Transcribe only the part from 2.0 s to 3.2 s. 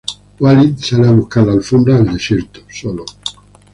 desierto, solo.